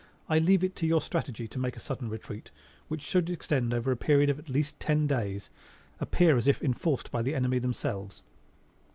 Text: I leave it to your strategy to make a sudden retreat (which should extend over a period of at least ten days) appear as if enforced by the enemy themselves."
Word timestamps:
I 0.27 0.39
leave 0.39 0.63
it 0.63 0.75
to 0.77 0.87
your 0.87 0.99
strategy 0.99 1.47
to 1.47 1.59
make 1.59 1.77
a 1.77 1.79
sudden 1.79 2.09
retreat 2.09 2.49
(which 2.87 3.03
should 3.03 3.29
extend 3.29 3.71
over 3.71 3.91
a 3.91 3.95
period 3.95 4.31
of 4.31 4.39
at 4.39 4.49
least 4.49 4.79
ten 4.79 5.05
days) 5.05 5.51
appear 5.99 6.35
as 6.37 6.47
if 6.47 6.59
enforced 6.63 7.11
by 7.11 7.21
the 7.21 7.35
enemy 7.35 7.59
themselves." 7.59 8.23